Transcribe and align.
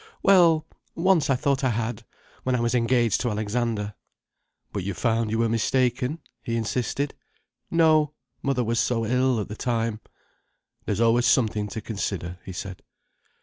"Well—once 0.23 1.29
I 1.29 1.35
thought 1.35 1.63
I 1.63 1.69
had—when 1.69 2.55
I 2.55 2.59
was 2.59 2.73
engaged 2.73 3.21
to 3.21 3.29
Alexander." 3.29 3.93
"But 4.73 4.83
you 4.83 4.95
found 4.95 5.29
you 5.29 5.37
were 5.37 5.47
mistaken?" 5.47 6.17
he 6.41 6.55
insisted. 6.55 7.13
"No. 7.69 8.15
Mother 8.41 8.63
was 8.63 8.79
so 8.79 9.05
ill 9.05 9.39
at 9.39 9.47
the 9.47 9.55
time—" 9.55 9.99
"There's 10.87 11.01
always 11.01 11.27
something 11.27 11.67
to 11.67 11.81
consider," 11.81 12.39
he 12.43 12.51
said. 12.51 12.81